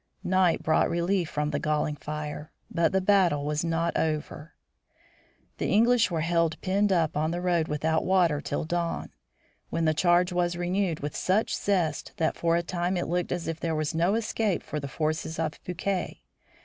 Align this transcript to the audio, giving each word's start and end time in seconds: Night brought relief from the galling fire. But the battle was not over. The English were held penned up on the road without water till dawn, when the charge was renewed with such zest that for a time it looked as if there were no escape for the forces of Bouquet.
Night 0.23 0.63
brought 0.63 0.89
relief 0.89 1.29
from 1.29 1.51
the 1.51 1.59
galling 1.59 1.95
fire. 1.95 2.51
But 2.71 2.91
the 2.91 3.01
battle 3.01 3.45
was 3.45 3.63
not 3.63 3.95
over. 3.95 4.55
The 5.59 5.67
English 5.67 6.09
were 6.09 6.21
held 6.21 6.59
penned 6.61 6.91
up 6.91 7.15
on 7.15 7.29
the 7.29 7.39
road 7.39 7.67
without 7.67 8.03
water 8.03 8.41
till 8.41 8.63
dawn, 8.65 9.11
when 9.69 9.85
the 9.85 9.93
charge 9.93 10.31
was 10.33 10.55
renewed 10.55 11.01
with 11.01 11.15
such 11.15 11.55
zest 11.55 12.13
that 12.17 12.35
for 12.35 12.55
a 12.55 12.63
time 12.63 12.97
it 12.97 13.07
looked 13.09 13.31
as 13.31 13.47
if 13.47 13.59
there 13.59 13.75
were 13.75 13.85
no 13.93 14.15
escape 14.15 14.63
for 14.63 14.79
the 14.79 14.87
forces 14.87 15.37
of 15.37 15.59
Bouquet. 15.63 16.23